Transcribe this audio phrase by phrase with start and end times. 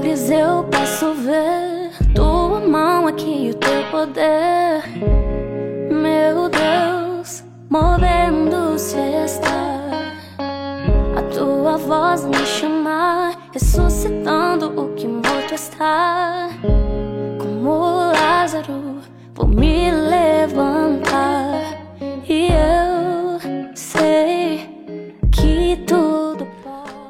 [0.00, 1.90] milagres eu posso ver.
[2.14, 4.82] Tua mão aqui e o teu poder.
[5.90, 9.80] Meu Deus, movendo-se está.
[11.16, 16.48] A tua voz me chamar, ressuscitando o que morto está.
[17.38, 19.00] Como Lázaro,
[19.34, 21.78] vou me levantar.
[22.28, 24.68] E eu sei
[25.30, 26.19] que pode.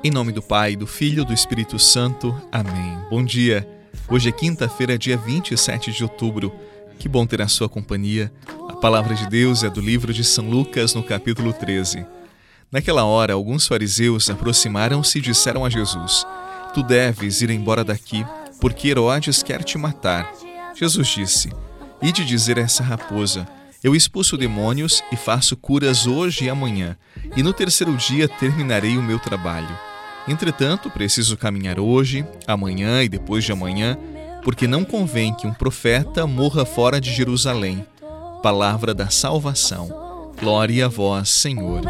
[0.03, 2.35] Em nome do Pai, do Filho e do Espírito Santo.
[2.51, 2.99] Amém.
[3.11, 3.69] Bom dia.
[4.09, 6.51] Hoje é quinta-feira, dia 27 de outubro.
[6.99, 8.33] Que bom ter a sua companhia.
[8.71, 12.07] A palavra de Deus é do livro de São Lucas, no capítulo 13.
[12.73, 16.27] Naquela hora, alguns fariseus aproximaram-se e disseram a Jesus:
[16.73, 18.25] Tu deves ir embora daqui,
[18.59, 20.33] porque Herodes quer te matar.
[20.75, 21.51] Jesus disse:
[22.01, 23.47] Ide dizer a essa raposa:
[23.85, 26.97] Eu expulso demônios e faço curas hoje e amanhã,
[27.37, 29.90] e no terceiro dia terminarei o meu trabalho.
[30.29, 33.97] Entretanto, preciso caminhar hoje, amanhã e depois de amanhã,
[34.43, 37.85] porque não convém que um profeta morra fora de Jerusalém.
[38.43, 40.33] Palavra da salvação.
[40.41, 41.83] Glória a vós, Senhor.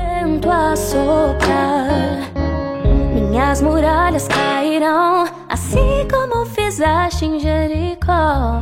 [3.15, 8.61] minhas muralhas cairão, assim como fizeste em Jericó.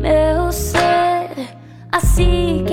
[0.00, 1.30] Meu ser
[1.92, 2.64] a se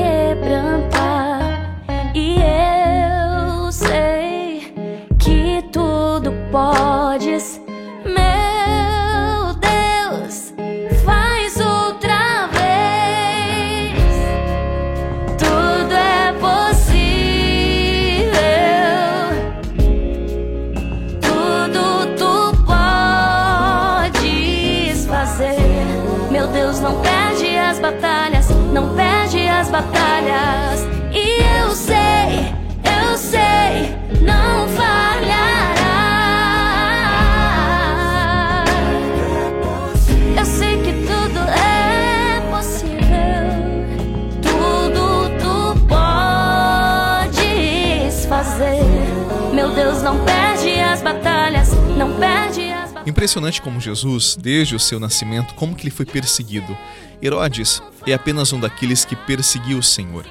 [49.72, 53.08] Deus, não perde as batalhas, não perde as batalhas.
[53.08, 56.78] Impressionante como Jesus, desde o seu nascimento, como que ele foi perseguido.
[57.22, 60.26] Herodes é apenas um daqueles que perseguiu o Senhor.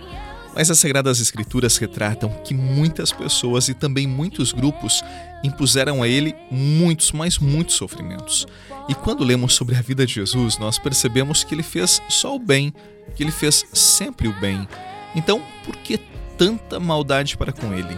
[0.54, 5.02] Mas as Sagradas Escrituras retratam que muitas pessoas e também muitos grupos
[5.44, 8.46] impuseram a ele muitos, mas muitos sofrimentos.
[8.88, 12.38] E quando lemos sobre a vida de Jesus, nós percebemos que ele fez só o
[12.38, 12.74] bem,
[13.14, 14.68] que ele fez sempre o bem.
[15.14, 15.98] Então, por que
[16.36, 17.96] tanta maldade para com ele?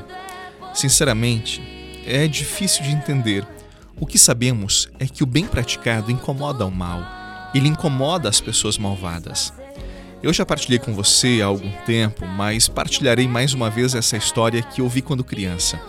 [0.75, 1.63] Sinceramente,
[2.07, 3.47] é difícil de entender.
[4.01, 7.03] O que sabemos é que o bem praticado incomoda o mal.
[7.55, 9.53] Ele incomoda as pessoas malvadas.
[10.23, 14.63] Eu já partilhei com você há algum tempo, mas partilharei mais uma vez essa história
[14.63, 15.81] que ouvi quando criança.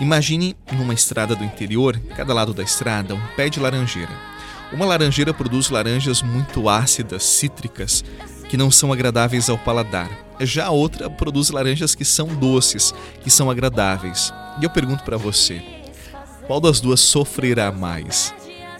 [0.00, 4.12] Imagine numa estrada do interior, cada lado da estrada, um pé de laranjeira.
[4.72, 8.04] Uma laranjeira produz laranjas muito ácidas, cítricas,
[8.48, 10.10] que não são agradáveis ao paladar.
[10.40, 14.32] Já a outra produz laranjas que são doces, que são agradáveis.
[14.60, 15.62] E eu pergunto para você,
[16.46, 18.34] qual das duas sofrerá mais?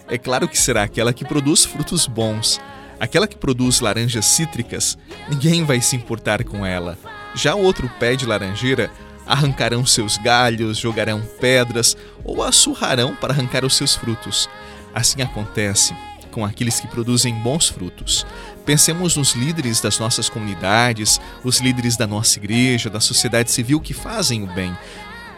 [0.09, 2.61] É claro que será aquela que produz frutos bons.
[2.99, 4.97] Aquela que produz laranjas cítricas,
[5.29, 6.97] ninguém vai se importar com ela.
[7.35, 8.91] Já o outro pé de laranjeira
[9.27, 14.49] arrancarão seus galhos, jogarão pedras ou a surrarão para arrancar os seus frutos.
[14.95, 15.95] Assim acontece
[16.37, 18.27] com aqueles que produzem bons frutos.
[18.67, 23.95] Pensemos nos líderes das nossas comunidades, os líderes da nossa igreja, da sociedade civil que
[23.95, 24.77] fazem o bem.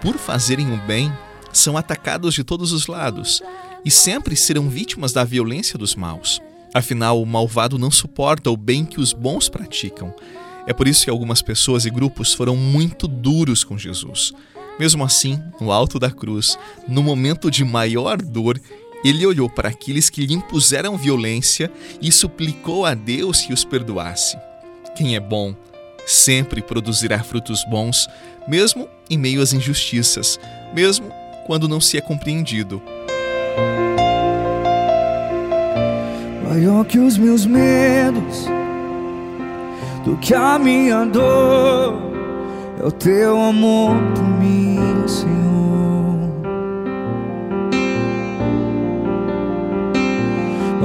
[0.03, 1.13] Por fazerem o bem,
[1.53, 3.41] são atacados de todos os lados
[3.85, 6.43] e sempre serão vítimas da violência dos maus.
[6.75, 10.13] Afinal, o malvado não suporta o bem que os bons praticam.
[10.67, 14.33] É por isso que algumas pessoas e grupos foram muito duros com Jesus.
[14.81, 18.61] Mesmo assim, no alto da cruz, no momento de maior dor,
[19.05, 21.71] ele olhou para aqueles que lhe impuseram violência
[22.01, 24.37] e suplicou a Deus que os perdoasse.
[24.97, 25.55] Quem é bom
[26.07, 28.09] sempre produzirá frutos bons,
[28.47, 30.41] mesmo em meio às injustiças,
[30.75, 31.13] mesmo
[31.47, 32.83] quando não se é compreendido.
[36.49, 38.47] Maior que os meus medos,
[40.05, 41.95] do que a minha dor,
[42.81, 45.48] é o teu amor por mim, Senhor.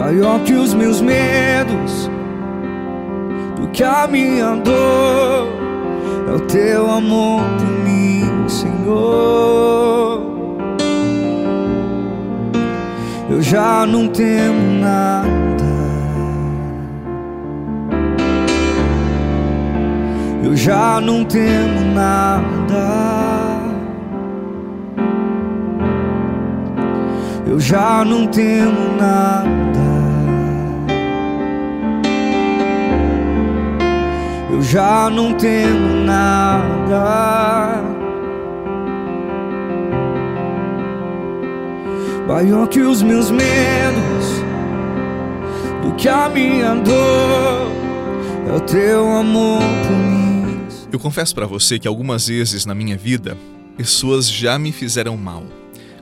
[0.04, 2.12] Maior que os meus medos,
[3.56, 5.48] do que a minha dor,
[6.28, 10.22] é o teu amor por mim, Senhor.
[13.30, 15.64] Eu já não temo nada.
[20.44, 23.24] Eu já não temo nada.
[27.54, 29.83] eu já não temo nada.
[34.54, 37.82] Eu já não temo nada.
[42.28, 44.44] Maior que os meus medos,
[45.82, 47.72] do que a minha dor,
[48.48, 50.62] é o teu amor por mim.
[50.92, 53.36] Eu confesso para você que algumas vezes na minha vida,
[53.76, 55.46] pessoas já me fizeram mal.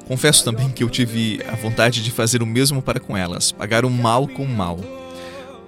[0.10, 3.86] Confesso também que eu tive a vontade de fazer o mesmo para com elas, pagar
[3.86, 4.78] o mal com o mal.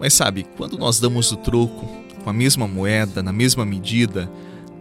[0.01, 4.31] Mas sabe, quando nós damos o troco com a mesma moeda, na mesma medida,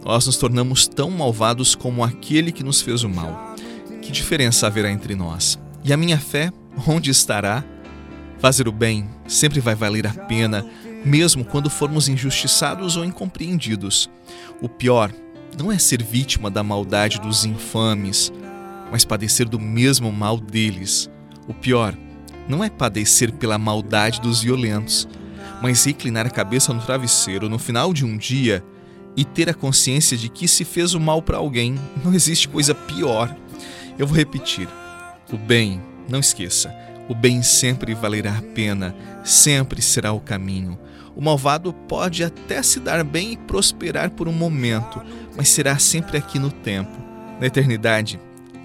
[0.03, 3.55] nós nos tornamos tão malvados como aquele que nos fez o mal.
[4.01, 5.59] Que diferença haverá entre nós?
[5.83, 6.51] E a minha fé,
[6.87, 7.63] onde estará?
[8.39, 10.65] Fazer o bem sempre vai valer a pena,
[11.05, 14.09] mesmo quando formos injustiçados ou incompreendidos.
[14.61, 15.13] O pior
[15.57, 18.31] não é ser vítima da maldade dos infames,
[18.91, 21.09] mas padecer do mesmo mal deles.
[21.47, 21.95] O pior
[22.47, 25.07] não é padecer pela maldade dos violentos,
[25.63, 28.61] mas reclinar a cabeça no travesseiro no final de um dia
[29.15, 31.79] e ter a consciência de que se fez o mal para alguém.
[32.03, 33.33] Não existe coisa pior.
[33.97, 34.67] Eu vou repetir.
[35.31, 36.75] O bem, não esqueça,
[37.07, 38.93] o bem sempre valerá a pena,
[39.23, 40.77] sempre será o caminho.
[41.15, 45.01] O malvado pode até se dar bem e prosperar por um momento,
[45.33, 46.91] mas será sempre aqui no tempo.
[47.39, 48.19] Na eternidade,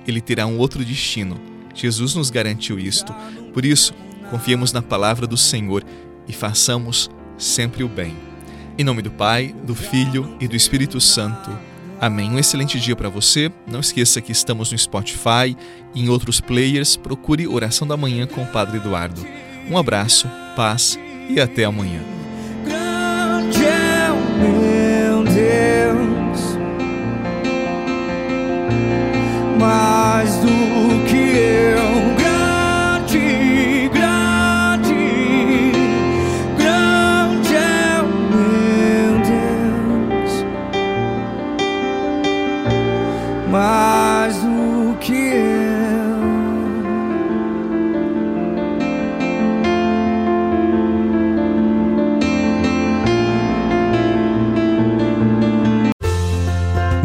[0.05, 1.41] ele terá um outro destino.
[1.73, 3.15] Jesus nos garantiu isto.
[3.55, 3.95] Por isso,
[4.33, 5.85] confiemos na palavra do Senhor
[6.29, 8.17] e façamos sempre o bem.
[8.77, 11.51] Em nome do Pai, do Filho e do Espírito Santo.
[12.01, 12.31] Amém.
[12.31, 13.51] Um excelente dia para você.
[13.67, 15.57] Não esqueça que estamos no Spotify
[15.95, 16.97] e em outros players.
[16.97, 19.27] Procure Oração da Manhã com o Padre Eduardo.
[19.69, 20.99] Um abraço, paz
[21.29, 22.01] e até amanhã.
[22.67, 26.59] É meu Deus,